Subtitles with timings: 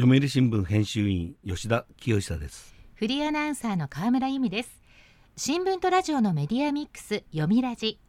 [0.00, 2.74] 読売新聞編集員吉田清久です。
[2.94, 4.82] フリーアナウンサーの河村由美です。
[5.36, 8.00] 新聞とラジオのメディアミックス読みラジ。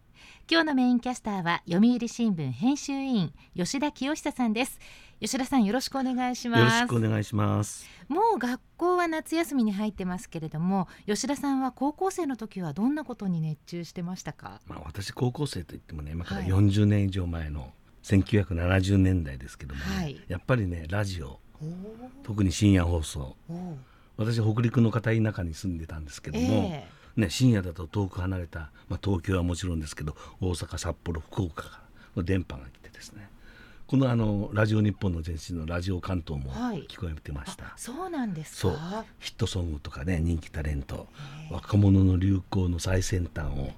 [0.50, 4.80] 今日のメインキャスターは読売新聞編集員吉田清久さんです。
[5.20, 6.60] 吉田さんよろしくお願いします。
[6.62, 7.86] よろしくお願いします。
[8.08, 14.62] もう学校は夏休みに入ってますけれども吉田さんは高校生の時はどんなことに熱中してましたか？
[14.66, 21.41] まあ私高校生といってもね今から40年以上前の1970年代ですけども、ねはい、やっぱりねラジオ
[22.24, 23.36] 特に深夜放送。
[24.18, 31.82] 私北陸の片田舎に住んでたんですけども、えー、ね、深夜だと遠く離れた、まあ、東京はもちろんですけど大阪札幌福岡か
[32.16, 33.30] ら電波が来てですね。
[33.88, 36.54] このあのラジオ日本の前身のラジオ関東も
[36.88, 38.80] 聞こえてました、はい、そうなんですそう。
[39.20, 41.08] ヒットソングとかね人気タレント。
[41.50, 43.72] 若者の流行の最先端を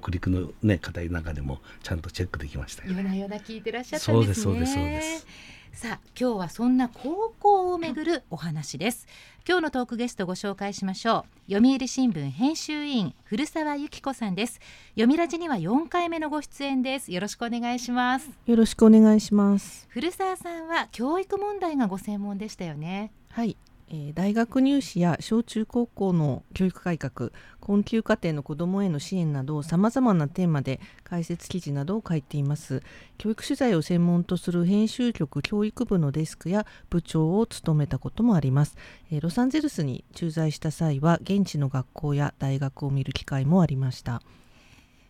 [0.00, 4.44] 北陸のね片田舎でもちゃんとチェックできましたよ、ね、夜な夜な聞いてらっしゃったんですね。
[4.44, 5.26] そうですそうですそうです
[5.76, 9.06] さあ今日はそんな高校をめぐるお話です。
[9.46, 11.52] 今日のトークゲストご紹介しましょう。
[11.52, 14.58] 読売新聞編集員古澤由紀子さんです。
[14.92, 17.12] 読みラジには4回目のご出演です。
[17.12, 18.30] よろしくお願いします。
[18.46, 19.86] よろしくお願いします。
[19.90, 23.12] 古澤さんは教育問題がご専門でしたよね。
[23.28, 23.58] はい
[23.88, 32.82] え大学入試や小中高校の教育改革困窮家庭の子どもへの支援などさまざまなテーマで解説記事などを書いています。
[33.16, 38.76] 教育取材を専門とする編集局教育部のデスクや部長を務めたこともあります、
[39.10, 44.20] えロサンゼルスに駐在した際は現地の学校や大学を見る機会もありました。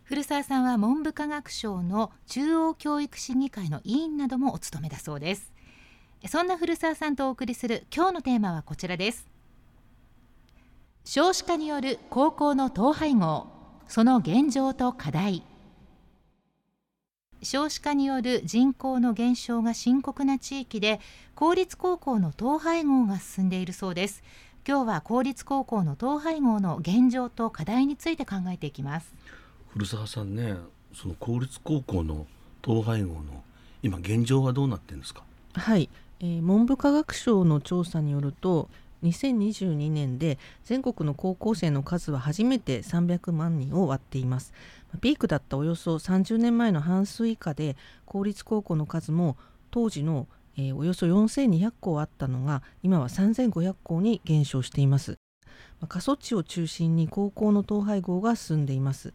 [0.05, 5.56] 古澤さんは文部科学省の中央教育審議会の委員などもお務めだそうです。
[6.29, 9.27] そんな古澤さんとお送りする今日のテーマはこちらです。
[11.05, 13.47] 少子化による高校の統廃合。
[13.87, 15.45] その現状と課題。
[17.43, 21.01] 少子化による人口の減少が深刻な地域で
[21.37, 24.25] 公立高校の統廃合が進んでいるそうです。
[24.67, 29.15] 今日は公立高校の統廃合の現状と課題について考えていきます。
[29.69, 30.57] 古澤さんね
[30.92, 32.27] その公立高校の
[32.67, 33.45] 統廃合の
[33.83, 35.23] 今現状はどうなってんですか？
[35.53, 35.89] はい
[36.21, 38.69] えー、文部科学省の調査によると
[39.03, 44.53] 2022年で全国の高校生の数は初めて300万人を割っています。
[45.01, 49.37] ピークだったおよそ30年前の半数以下で公立高校の数も
[49.71, 55.19] 当時の、えー、およそ4200校あったのが今は3500校に減少しています。
[55.89, 59.13] 過疎地を中心に高校の統廃合が進んでいます。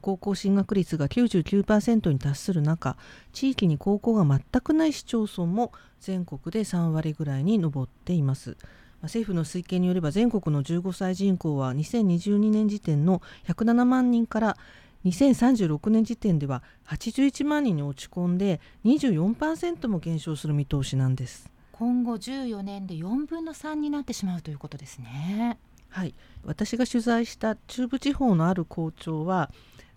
[0.00, 2.96] 高校進学率が99%に達する中
[3.32, 8.56] 地域に高校が全くない市町村も全国で3割ぐらいに上っています。
[9.02, 14.56] 政府の推計によれば全国の15歳人口は2022年時点の107万人から
[15.04, 21.50] 2036年時点では81万人に落ち込んで24%も減少する見通しなんです。
[21.72, 25.58] 今後14年で4分の3になってしまうということですね。
[25.88, 26.14] はい。
[26.44, 29.50] 私が取材した中部地方のある校長は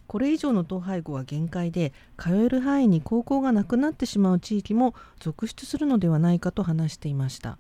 [0.08, 7.58] これ以上の統廃合は限界で通える範囲に高校がなくなってしまう地域も続出するのではないかと話していました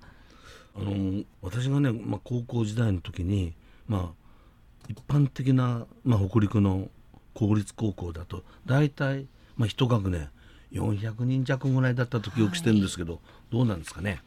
[0.77, 3.53] あの私がね、まあ、高校時代の時に、
[3.87, 6.89] まあ、一般的な、まあ、北陸の
[7.33, 9.27] 公立高校だと大体、
[9.57, 10.29] まあ、一学年
[10.71, 14.21] 400人弱ぐらいだったと記憶してるんですけど、はい、どうなんですかね？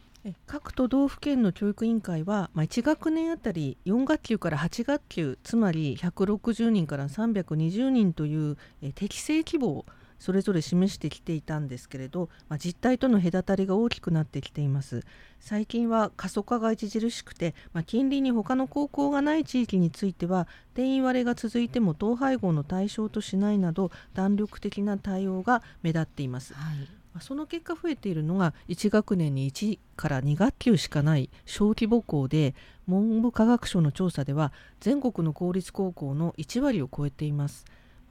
[0.47, 8.57] 各都道府県の教育委員会は、まあ、1学年あたり4学級から8学級つまり160人から320人という
[8.95, 9.87] 適正規模を
[10.19, 15.03] それぞれ示してきていたんですけれど、まあ、実態との隔たりが大きくなってきています。
[15.41, 26.98] 最近は過疎化が著しくて、まあ、近隣に他の高校がない地域については定員割れが続いても統廃合の対象としないなど弾力的な対応が目立っています、はい。
[27.21, 32.55] その結果増えているのが1学年に1から2学級しかない小規模校で
[32.87, 37.65] 文部科学省の調査では全国の公立高校の1割を超えています。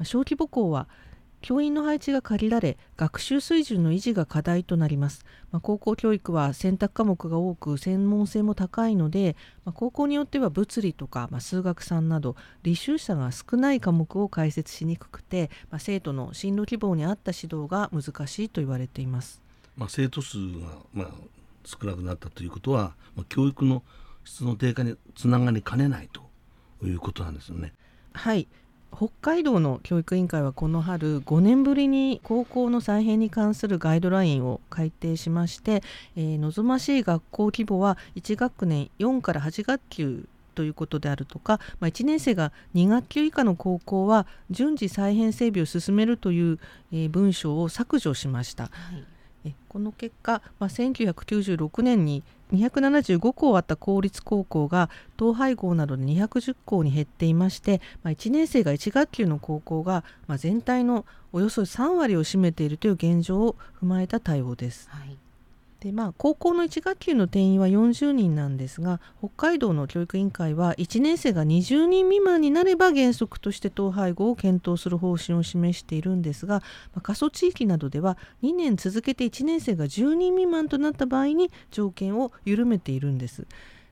[0.03, 0.88] 小規模校は
[1.47, 19.41] 教員の配置が限られ学習水準の維持が課題となります、まあ、高校教育は選択科目が多く専門性も高いので、まあ、高校によっては物理とか、まあ、数学3など履修者が少ない科目を解説しにくくて、ま生徒の進路希望に合った指導が難しいと言われています、
[19.77, 21.09] ま生徒数が、ま
[21.63, 23.83] 少なくなったということは、ま教育の
[24.25, 26.29] 質の低下につながりかねないと
[26.85, 27.71] いうことなんですよね。
[28.11, 28.50] はい
[28.95, 35.84] 北海道の教育委員会はこの春5年ぶりに高校の再編に関するガイドラインを改定しまして、
[36.16, 46.60] えー、望ましい学校規模は1学年4から8学級ということであるとか、まあ、1年生が2学級以下の高校は順次再編整備を進めるという、
[46.92, 48.63] えー、文章を削除しました。
[48.63, 64.89] はいえこの結果、まあ、1996年に275校あった公立高校が統廃合などで210校に減っていまして、まあ、1年生が1学級の高校が、まあ、全体のおよそ3割を占めているという現状を踏まえた対応です。
[64.89, 65.17] はい
[65.79, 76.62] でまあ、高校の1学級の定員は40人なんですが北海道の教育委員会は1年生が20人未満になれば原則として統廃合を検討する方針を示しているんですが、
[76.94, 83.45] まあ、過疎地域などでは2年続けて1年生が10人未満となった場合に条件を緩めているんです。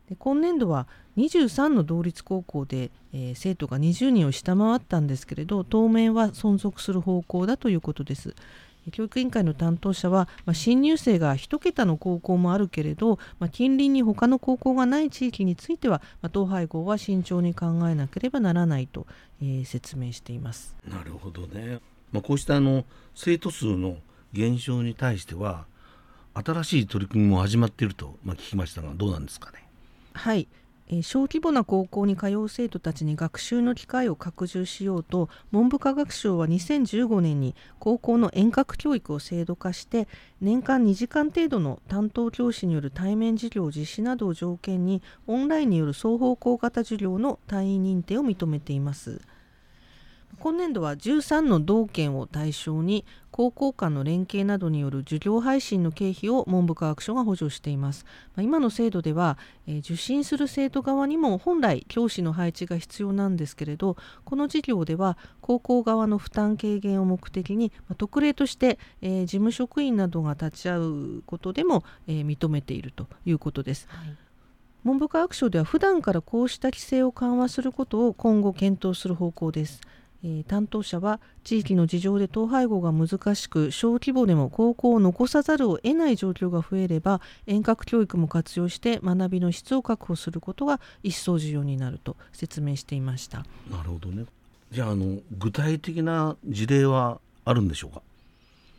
[0.09, 0.87] で今年度は
[1.17, 8.35] 23の同立高校で、えー、生徒が20人を下回ったんですけれど当面は存続する方向だということです。
[8.91, 19.07] 教育委員会の担当者は、まあ、新入生が1桁の高校もあるけれど、まあ、近隣に他の高校がない地域については、まあ、統廃合は慎重に考えなければならないと、
[19.41, 20.75] えー、説明しています。
[20.87, 21.79] なるほどね、
[22.11, 22.85] まあ、こうしたあの
[23.15, 23.97] 生徒数の
[24.33, 25.65] 減少に対しては
[26.33, 29.65] 新しい取り組みも始まっていると、まあ、聞きましたがどうなんですかね？
[30.13, 30.47] はい
[30.87, 40.07] え小規模な高校に通う生徒たちに学習の機会を拡充しようと文部科学省は2015年に高校の遠隔教育を制度化して
[40.41, 49.21] 年間2時間程度の担当教師による対面授業実施などを条件にオンラインによる双方向型授業の単位認定を認めています。
[50.39, 58.05] 今年度は13の道県を対象に高校間の連携などによる授業配信の経費を文部科学省が補助しています。
[58.35, 59.37] まあ、今の制度では、
[59.67, 73.87] えー、受診する生徒側にも本来教師の配置が必要なんですけれどこの事業では高校側の負担軽減を目的に、まあ、特例として、えー、事務職員などが立ち会うことでも、えー、認めているということです。
[73.89, 74.17] はい
[74.85, 79.81] 文部科学省では普段からこうした規制を緩和することを今後検討する方向です。
[80.27, 93.45] えー、担当者は地域の事情で統廃合が難しく小規模でも高校を残さざるを得ない状況が増えれば遠隔教育も活用して学びの質を確保することが一層重要になると説明していました。
[93.69, 94.25] なるほどね。
[94.71, 98.01] じゃああの具体的な事例はあるんでしょうか？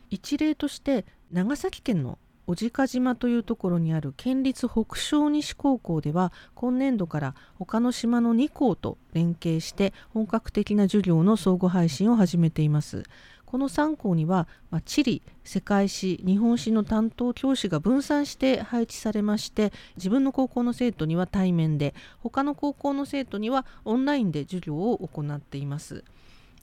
[0.09, 2.17] 一例として長崎県の
[2.47, 13.03] 小値賀島というところにある県立北小西高校では今年度から他の島の2校と連携して本格的な授業の相互配信を始めています。
[13.45, 26.03] この3校には、まあ、地理世界史日本史の担当教師が分散して配置されまして自分の高校の生徒には対面で他の高校の生徒にはオンラインで授業を行っています。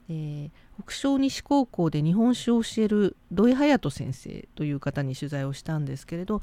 [0.09, 6.43] えー、北昇西高校で日本史を教える土井隼人先生という方に取材をしたんですけれど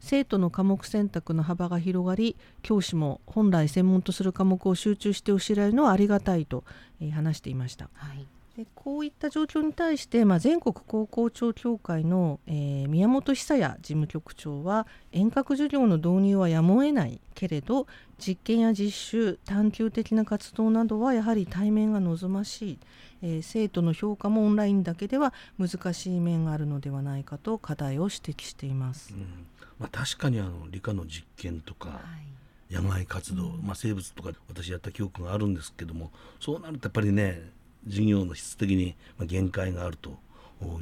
[0.00, 6.64] 生徒の科目選択の幅が広がり教師も本来専門とする科目を集中して教えられるのはありがたいと、
[7.00, 7.88] えー、話していました。
[7.94, 8.26] はい
[8.56, 17.86] でこういった状況に対して、まあ、全国高校長協会の、えー、宮本久也事務局長は遠隔授業の導入はやむを得ないけれど
[18.18, 22.78] 実験や実習探究的な活動などはやはり対面が望ましい、
[23.22, 29.46] えー、生徒の評価もオンラインだけでは難しい面があるのではないかと課題を指摘しています、うん、
[29.78, 32.32] まあ、確かにあの理科の実験とか、はい。
[32.72, 36.10] 野外活動、まあ、生物とか私やった記憶があるんですけども
[36.40, 37.42] そうなるとやっぱりね
[37.86, 40.18] 事業の質的に限界があると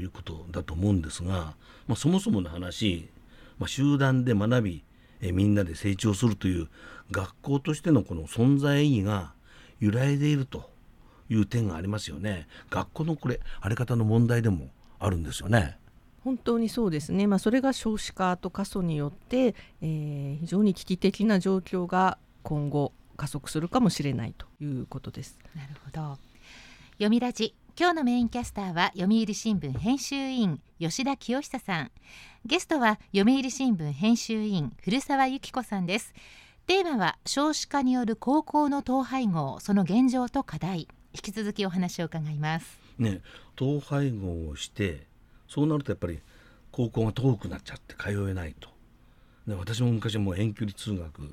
[0.00, 1.55] いうことだと思うんですが、
[1.87, 3.08] まあ、そもそもの話、
[3.58, 4.85] まあ、集団で学び
[5.23, 6.69] えみんなで成長するという
[7.11, 9.32] 学校としてのこの存在意義が
[9.79, 10.70] 揺らいでいると
[11.29, 12.48] いう点がありますよね。
[12.70, 15.79] 学校のこれあり方の問題でもあるんですよね。
[16.24, 25.39] 本当にそうですね、まあ、それが少子化と過疎によって、えー、非常に危機的な状況が今後加速するかもしれないということです。
[25.55, 26.30] なるほど
[27.00, 31.90] 読みラジ今日のメインキャスターは読売新聞編集員吉田清久さん。
[32.44, 36.12] ゲストは読売新聞編集員古澤由紀子さんです。
[36.66, 40.88] テーマは少子化による高校の統廃合その現状と課題。
[41.14, 42.78] 引き続きお話を伺います。
[42.98, 43.22] ね
[43.58, 45.06] 統廃合をして
[45.48, 46.20] そうなるとやっぱり
[46.70, 48.69] 高校が遠くなっちゃって通えないと、
[49.46, 51.32] ね、私も昔も遠距離通学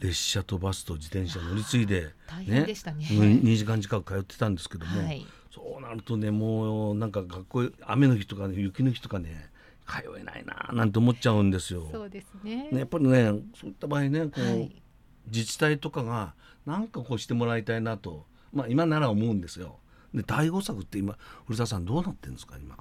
[0.00, 2.12] 列車とバスと自転車乗り継いで、
[2.46, 9.50] ねね、2時間近く通ってたんですけども、はい、そうなるとねもうなんか学校雨の日とか、ね、雪の日とかね
[9.88, 11.88] 通えないななんて思っちゃうんですよ。
[11.90, 13.24] そうですねねやっぱりね
[13.58, 14.82] そういった場合ねこう、はい、
[15.28, 16.34] 自治体とかが
[16.66, 19.78] なんかこうしてもらいたいなと、まあ、今なら思うんですよ。
[20.12, 22.76] で対応策って今古澤さんどうなってるんですか今？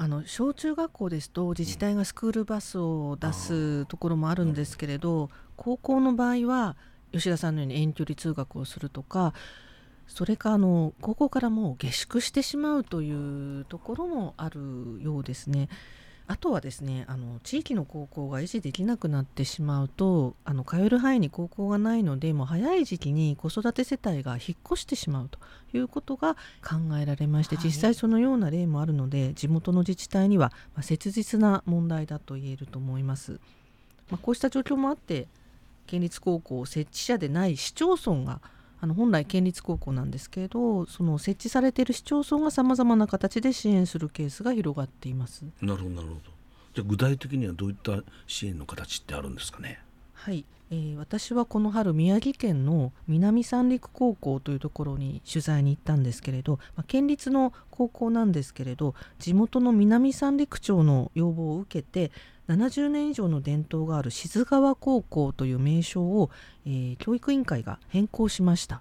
[0.00, 5.28] あの小中学校ですと自治体がスクールバスを出すところもあるんですけれど、
[5.58, 6.76] 高校の場合は
[7.12, 9.34] 吉田さんのように遠距離通学をするとか
[10.06, 14.60] それかあの高校からもう下宿してしまうというところもある
[15.02, 15.68] ようですね。
[16.30, 25.38] あとはですねあの地域の高校が維持できなくなってしまうとあの通える範囲に高校がないのでもう早い時期に子育て世帯が引っ越してしまうと
[25.72, 33.40] いうことが考えられまして、はい、実際そのような例もあるので地元の自治体には、まあ、切実な問題だと言えると思います。
[34.10, 35.28] まあ、こうした状況もあって
[35.88, 38.40] 県立高校設置者でない市町村が
[38.80, 45.44] あの本来県立高校なんですけれどその設置されている市町村がさまざまな形で支援するケースが広がっています。
[45.60, 46.20] なるほどなるほど。
[46.74, 49.80] じゃ具体的にはどういった支援の形ってあるんですかね？
[50.12, 62.12] はい、えー、私はこの春宮城県の南三陸高校というところに取材に行ったんですけれど、まあ、県立の高校なんですけれど地元の南三陸町の要望を受けて
[62.48, 66.30] 70年以上の伝統がある静川高校という名称を、
[66.66, 68.80] えー、教育委員会が変更しました。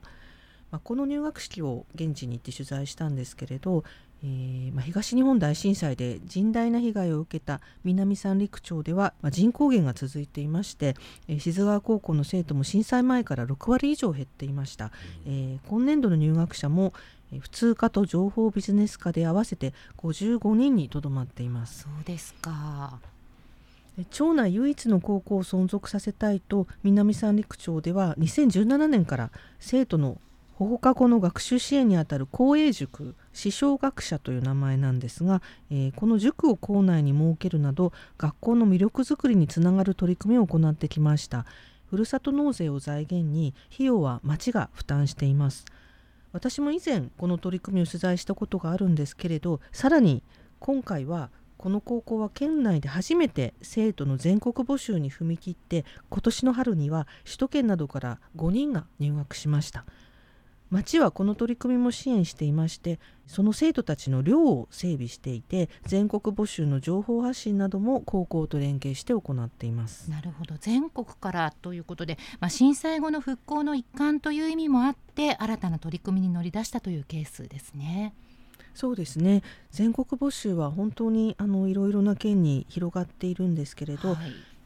[0.72, 3.84] まあ、この入学式を現地に行って取材したんですけれど、
[4.24, 10.96] えー、まあ、東日本大震災で甚大な被害を受けた南三陸町では、まあ、人口減が続いていまして、
[11.28, 14.92] えー、静川高校の生徒も震災前から6割以上減っていました、
[15.26, 16.94] えー、今年度の入学者も
[17.40, 21.84] 普通科と情報ビジネス科で合わせて55人にとどまっています。
[21.84, 23.00] そうですか
[24.06, 30.20] 町内唯一の高校を存続させたいと南三陸町では2017年から生徒の
[30.54, 41.46] 放課後の学習支援にあたる公営塾師匠学者という名前なんですが、えー、この塾を校内に設けるなど学校の魅力づくりにつながる取り組みを行ってきました。
[41.89, 45.66] ふるさと納税を財源に費用は町が負担しています。
[46.34, 50.22] 私も以前この取り組みを取材したことがあるんですけれどさらに
[50.60, 59.86] 今回はこの高校は県内で初めて生徒の全国募集に踏み切って今年の春には首都圏などから5人が入学しました。
[60.70, 70.12] 町はこの取り組みも支援していましてその生徒たちの寮を整備していて全国募集の情報発信なども高校と連携して行っています。
[70.12, 70.56] なるほど。
[70.60, 78.14] 全国からということで、まあ、震災後の復興の一環という意味もあって新たな取り組みに乗り出したというケースですね。
[78.78, 79.42] そうですね。
[79.72, 84.18] 全国募集は本当にあのいろいろな県に広がっているんですけれど、はい。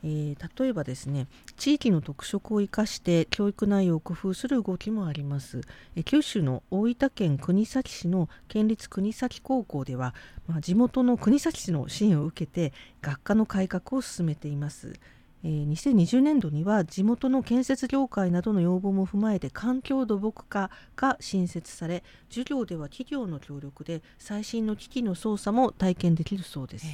[0.04, 1.28] えー、例えばですね
[1.58, 5.62] 地域の特色を生かして教育内容を工夫する動きもあります、
[5.96, 10.16] えー、九州の大分県国東市の県立国東高校では、
[10.48, 14.94] まあ、地元の国東市の支援を受けて学科の改革を進めています
[15.44, 26.86] えー、2020年度には地元の建設業界などの要望も踏まえて環境土木課が新設され授業では企業の協力で最新の機器の操作も体験できるそうです。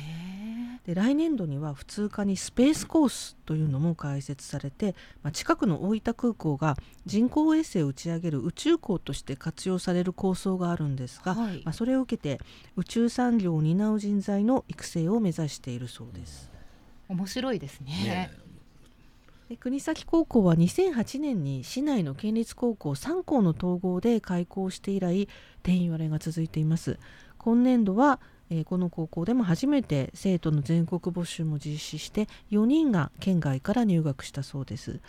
[0.87, 12.39] で来年度には普通科にスペースコースというのも開設されて、まあ、近くの大分空港が人工衛星を打ち上げる宇宙港として活用される構想があるんですが、はい、まあ、それを受けて
[12.77, 16.56] 宇宙産業を担う人材の育成を目指しているそうです。
[17.09, 17.91] 面白いですね。
[18.03, 18.31] ね。
[19.49, 25.29] で国東高校は2008年に市内の県立高校3校の統合で開校して以来
[25.63, 26.99] 定員割れが続いています。
[27.37, 34.99] 今年度は、えー、この高校でも初めて生徒の全国募集も実施して4人が県外から入学したそうです。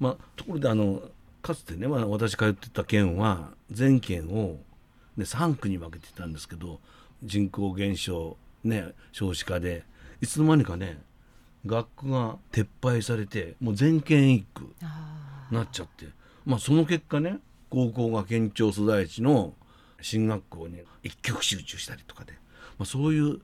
[0.00, 1.02] まあところであの
[1.42, 4.56] かつてね、まあ、私通ってた県は全県を、
[5.18, 6.80] ね、3区に分けてたんですけど
[7.22, 9.84] 人口減少ね少子化で
[10.22, 10.98] いつの間にかね
[11.66, 14.68] 学区が撤廃されてもう全県一区
[15.50, 16.06] なっちゃって。
[16.44, 17.38] まあその結果ね
[17.70, 19.54] 高校が県庁所在地の
[20.00, 22.32] 進学校に一極集中したりとかで、
[22.78, 23.40] まあ、そういう、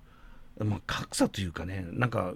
[0.62, 2.34] まあ、格差というかねなんか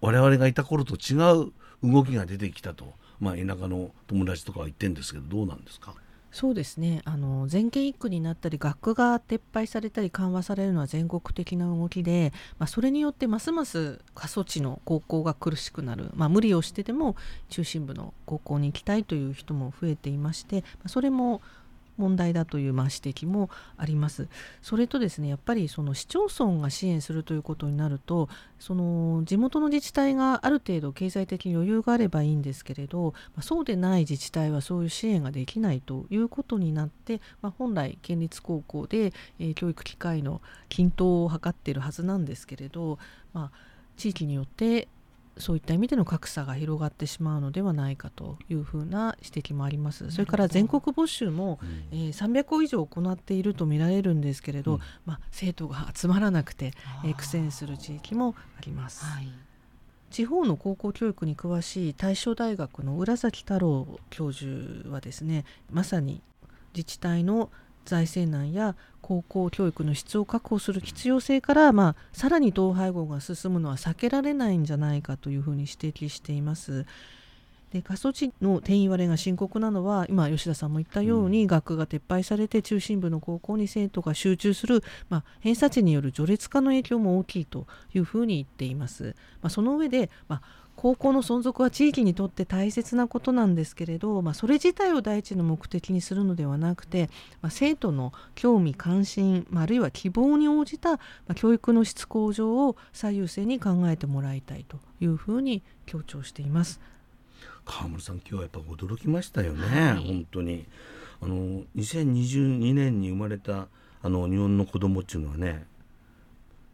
[0.00, 1.14] 我々がいた頃と違
[1.46, 5.94] う動きが出てきたと、まあ、田舎の友達とかは言ってるんですけどどうなんですか？
[6.34, 7.00] そうですね。
[7.04, 17.14] あの全県一区になったり学区が撤廃されたり緩和されるのは全国的な動きで、まあ、それによってますます過疎地の高校が苦しくなる、まあ、無理をしてでも
[17.50, 21.40] 中心部の高校に行きたいという人も増えていましてまそれも
[21.96, 24.28] 問題だというまあ指摘もあります。
[24.62, 42.98] それとですねやっぱりその市町村が支援するということになるとその地元の自治体がある程度経済的に余裕があればいいんですけれど、ま、そうでない自治体はそういう支援ができないということになって、まあ、本来県立高校で、え、教育機会の均等を図っているはずなんですけれど、
[43.32, 44.88] まあ、地域によって
[45.38, 50.10] そういった意味での格差が広がってしまうのではないかというふうな指摘もあります。
[50.10, 51.58] それから全国募集も、
[51.92, 56.72] うん、えー、300校以上行っていると見られるんですけれど、うん、まあ、生徒が集まらなくて、
[57.04, 59.04] えー、苦戦する地域もあります。
[59.04, 59.28] はい
[60.10, 66.22] 地方の高校教育に詳しい大正大学の浦崎太郎教授はですねまさに
[66.72, 67.50] 自治体の
[67.84, 76.86] 財政難や高校教育の質を確保する必要性から、まあ、さらに統廃合が進むのは避けられないんじゃないかというふうに指摘しています。
[77.74, 89.16] で過疎地の定員割れが深刻なのは今吉田さんも言ったように、うん、学区が撤廃されて中心部の高校に生徒が集中する、まあ、偏差値による序列化の影響も大きいというふうに言っています。
[89.42, 97.08] まあ、その上で、まあ高校の存続は地域にとって大切なことなんですけれど、まあ、それ自体を第一の目的にするのではなくて、
[97.42, 106.80] まあ、生徒の興味関心、まあ、あるいは希望に応じた、まあ、教育の質向上を最優先に考えてもらいたいというふうに強調しています。
[107.64, 110.66] 川村さん今日はやっぱ驚きましたよね、はい、本当に。
[111.24, 113.68] あの2022年に生まれた
[114.02, 115.64] あの日本の子供っていうのはね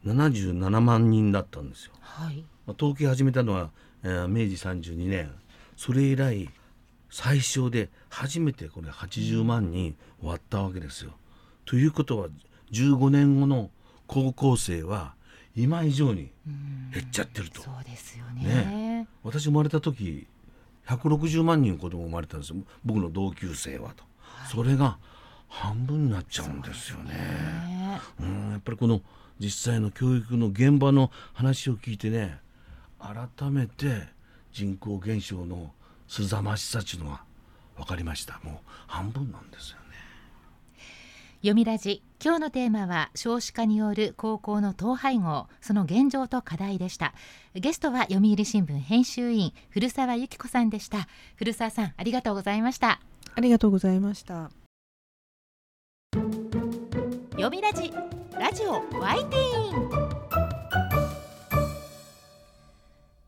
[0.05, 3.71] 77万人だったんですよ、はい、まあ、統計始めたのは、えー、
[4.03, 5.31] 明治32年。
[5.77, 6.49] それ以来
[7.11, 11.13] 最小で初めてこれ80万人割ったわけですよ。
[11.65, 12.29] ということは
[12.73, 13.71] 15年後の
[14.07, 15.15] 高校生は
[15.57, 16.31] 今以上に
[16.93, 17.63] 減っちゃってると。
[17.63, 18.45] そうですよね。
[18.45, 19.09] ね。
[19.23, 20.27] 私生まれた時
[20.87, 22.57] 160万人子供生まれたんですよ。
[22.85, 24.99] 僕の同級生はと、はい、それが
[25.49, 27.11] 半分になっちゃうんですよね。
[27.15, 28.01] ね。
[28.21, 29.01] うんやっぱりこの
[29.39, 32.39] 実際の教育の現場の話を聞いてね
[33.01, 34.09] 改めて
[34.53, 35.73] 人口減少の
[36.09, 37.23] すざましさというのが
[37.77, 38.41] 分かりました。
[38.43, 38.55] もう
[38.87, 39.81] 半分なんですよね。
[41.41, 47.15] 読みラジ今日のテーマは少子化による高校の統廃合その現状と課題でした。
[47.55, 51.09] ゲストは読売新聞編集員古澤由紀子さんでした。
[51.37, 53.01] 古澤さんありがとうございました。
[53.35, 54.51] ありがとうございました。
[57.33, 57.91] 読みラジ
[58.39, 60.00] ラジオワイティーン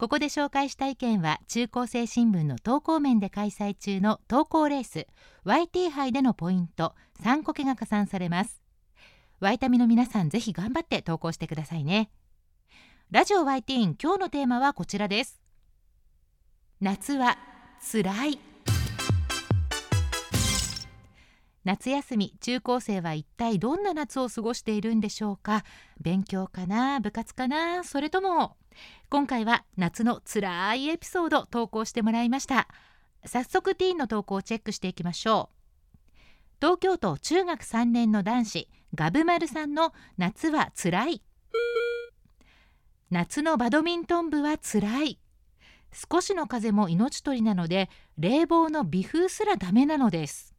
[0.00, 5.06] ここで紹介した意見は中高生新聞の投稿面で開催中の投稿レース
[5.44, 8.62] YT 杯でのポイント3個けが加算されます。
[9.40, 12.10] ワイタミの皆さんぜひ頑張って投稿してくださいね。
[13.10, 15.38] ラジオ YT 今日のテーマはこちらです。
[16.80, 17.36] 夏は
[17.78, 18.38] つらい。
[21.64, 25.62] 夏休み中高生は一体どんな夏を過ごしているんでしょうか？
[26.00, 27.00] 勉強かな？
[27.00, 27.84] 部活かな？
[27.84, 28.56] それとも
[29.08, 32.68] 今回は夏のつらいエピソード投稿してもらいました。
[33.24, 36.16] 早速ティーンの投稿をチェックしていきましょう。
[36.60, 41.22] 東京都中学3年の男子ガブマルさんの夏はつらい。
[43.10, 45.18] 夏のバドミントン部はつらい。
[45.92, 50.54] 少しの風も命取りなので冷房の微風すらダメなのです。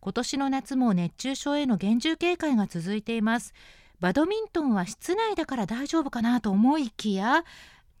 [0.00, 3.52] 今年の夏も熱中症への厳重警戒が続いています。
[4.00, 7.44] バドミントンは室内だから大丈夫かなと思いきや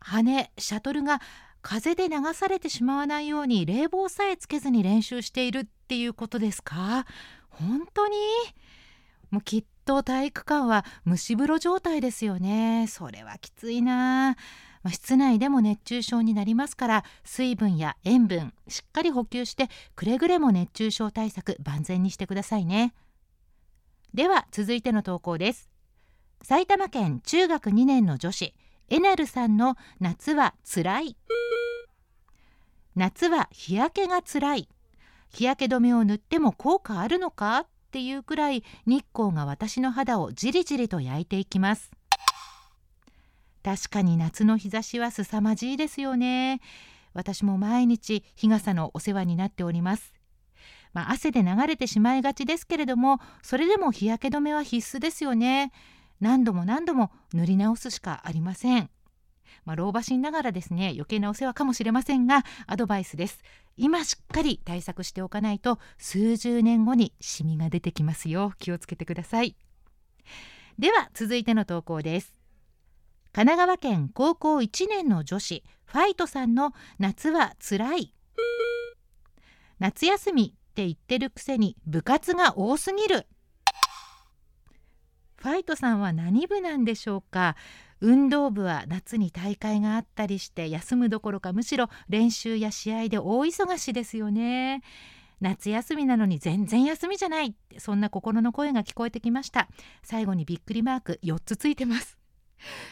[0.00, 1.20] 羽シャトルが
[1.60, 7.04] 風で流されてしまわないように冷房さえつけずに練習しているっていうことですか？
[7.50, 8.16] 本当に？
[9.30, 12.86] もうきっと体育館は蒸し風呂状態ですよね。
[12.88, 14.36] それはきついな。
[14.84, 22.94] まあ、室内でも熱中症になりますから水分や塩分しっかり補給してくれぐれも熱中症対策万全にしてくださいね。
[24.14, 25.68] では続いての投稿です。
[26.42, 28.54] 埼玉県中学2年の女子
[28.88, 31.16] エナルさんの夏はつらい。
[32.96, 34.68] 夏は日焼けがつらい。
[35.30, 37.60] 日焼け止めを塗っても効果あるのか？
[37.60, 41.90] っていうくらい日光が私の肌をじりじりと焼いていきます。
[43.62, 46.60] 確かに夏の日差しは凄まじいですよね。
[47.12, 50.14] 私も毎日日傘のお世話になっております。
[50.94, 55.70] まあ、汗で流れてしまいがちですけれどもそれでも日焼け止めは必須ですよね。
[56.20, 58.90] 何度も何度も塗り直すしかありません。
[59.64, 63.42] まあ、老婆心ながらですね余計なお世話かもしれませんがアドバイスです。
[63.76, 68.52] 今しっかり対策しておかないと数十年後にシミが出てきますよ。
[68.58, 69.56] 気をつけてください。
[70.78, 72.34] では続いての投稿です。
[73.32, 78.14] 神奈川県高校1年の女子ファイトさんの夏はつらい。
[79.78, 83.26] 夏休みって言ってるくせに部活が多すぎる。
[85.40, 87.56] ファイトさんは何部なんでしょうか？
[88.00, 94.82] 運動部は夏に大会があったりして休むどころかむしろ練習や試合で大忙しですよね。
[95.40, 97.54] 夏休みなのに全然休みじゃない。
[97.78, 99.68] そんな心の声が聞こえてきました。
[100.02, 102.18] 最後にびっくりマーク4つついてます。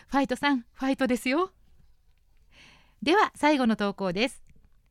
[0.08, 1.50] ファイトさんファイトですよ。
[3.02, 4.42] では最後の投稿です。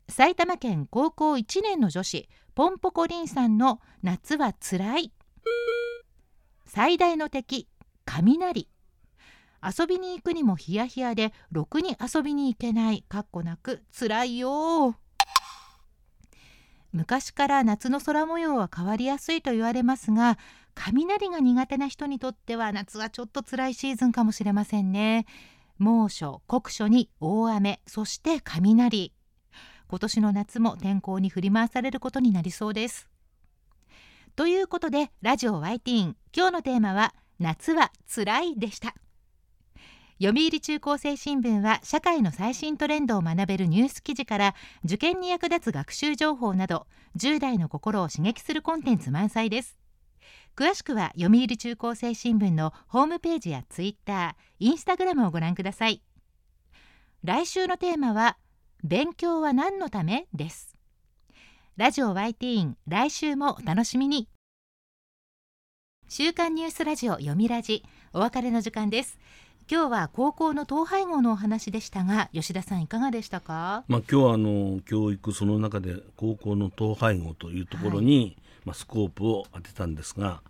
[0.10, 5.14] 埼玉県高校1年の女子ポンポコリンさんの夏はつらい。
[6.76, 7.70] 最大の敵
[8.04, 8.68] 雷。
[9.64, 14.98] 遊びに行くにもヒヤヒヤでろくに遊びに行けないかっこなくつらいよ。
[16.92, 20.38] 昔から夏の空模様は変わりやすいと言われますが
[20.74, 25.26] 雷が苦手な人にとっては夏はちょっと辛いシーズンかもしれませんね。
[25.78, 29.14] 猛暑酷暑に大雨そして雷。
[29.88, 33.15] 今年の夏も天候に振り回されることになりそうです。
[34.36, 36.18] ということでラジオワイティーン。
[36.36, 38.94] 今日のテーマは夏はつらいでした。
[40.22, 46.86] 読売中高生新聞は社会の最新トレンドを学べるニュース記事から受験に役立つ学習情報など
[47.18, 49.78] 10代の心を刺激するコンテンツ満載です。
[50.54, 56.02] 詳しくは読売中高生新聞のホームページやツイッター、インスタグラムをご覧ください。
[57.24, 58.38] 来週のテーマは
[58.84, 60.28] 勉強は何のため？
[60.34, 60.75] です。
[61.78, 64.30] ラジオ YT イン来週もお楽しみに。
[66.08, 67.84] 週刊ニュースラジオ読みラジ
[68.14, 69.20] お別れの時間です。
[69.70, 73.84] 今日は高校の統廃合のお話でしたが吉田さんいかがでしたか？
[73.90, 80.44] まあ今日はあの教育その中で高校の統廃合というところに、はい、まあスコープを当てたんですが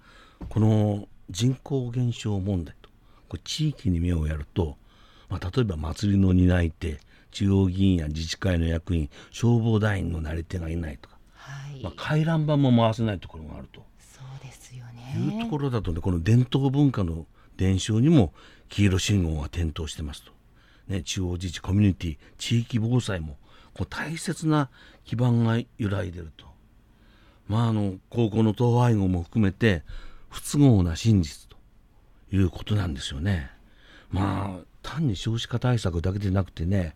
[0.48, 2.90] この人口減少問題と
[3.30, 4.78] これ地域に目をやると、
[5.30, 7.00] まあ、例えば祭りの担い手
[7.32, 11.15] 中央議員や自治会の役員消防団員のなり手がいないとか、
[11.46, 13.84] はい、まあ、回覧板も回せないところがあると。
[14.00, 15.16] そうですよね。
[15.16, 17.26] いうところだとねこの伝統文化の
[17.58, 18.34] 伝承にも
[18.70, 20.32] 黄色信号が点灯してますと、
[20.88, 23.38] ね、地方自治コミュニティ地域防災も
[23.74, 24.70] こう大切な
[25.04, 26.46] 基盤が揺らいでると、
[27.48, 29.84] まあ、あの高校の統廃合も含めて
[30.30, 31.56] 不都合な真実と
[32.36, 33.52] いうことなんですよね。
[34.10, 36.96] まあ単に少子化対策だけでなくてね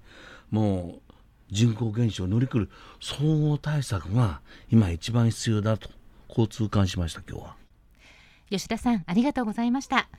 [0.51, 1.08] もう
[1.51, 5.89] 人口減少を乗り切る総合対策が今一番必要だと
[6.27, 7.55] こう痛感しました今日は。
[8.49, 10.09] 吉田さんありがとうございました。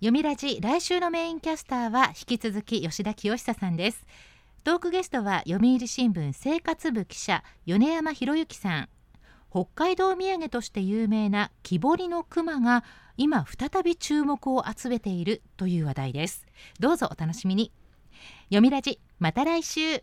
[0.00, 4.06] 読みラジ来週のメインキャスターは引き続き吉田清久さんです。
[4.64, 8.88] トークゲストは読売新聞生活部記者米山博之さん。
[9.50, 12.82] 北海道土産として有名な木彫りの熊が
[13.16, 16.44] 今再び注目を集めているという話題です。
[16.80, 17.70] どうぞお楽しみに。
[18.48, 20.02] 読みラジまた来週。